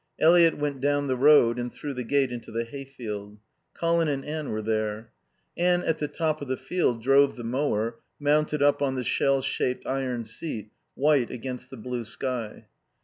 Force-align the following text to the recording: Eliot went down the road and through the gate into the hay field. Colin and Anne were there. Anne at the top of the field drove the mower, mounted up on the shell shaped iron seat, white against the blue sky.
Eliot 0.19 0.57
went 0.57 0.81
down 0.81 1.05
the 1.05 1.15
road 1.15 1.59
and 1.59 1.71
through 1.71 1.93
the 1.93 2.03
gate 2.03 2.31
into 2.31 2.51
the 2.51 2.63
hay 2.63 2.85
field. 2.85 3.37
Colin 3.75 4.07
and 4.07 4.25
Anne 4.25 4.49
were 4.49 4.63
there. 4.63 5.11
Anne 5.55 5.83
at 5.83 5.99
the 5.99 6.07
top 6.07 6.41
of 6.41 6.47
the 6.47 6.57
field 6.57 7.03
drove 7.03 7.35
the 7.35 7.43
mower, 7.43 7.99
mounted 8.19 8.63
up 8.63 8.81
on 8.81 8.95
the 8.95 9.03
shell 9.03 9.43
shaped 9.43 9.85
iron 9.85 10.23
seat, 10.23 10.71
white 10.95 11.29
against 11.29 11.69
the 11.69 11.77
blue 11.77 12.03
sky. 12.03 12.65